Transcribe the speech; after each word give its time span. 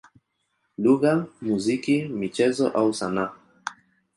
lugha, 0.83 1.13
muziki, 1.47 1.95
michezo 2.19 2.65
au 2.79 2.87
sanaa. 2.99 3.29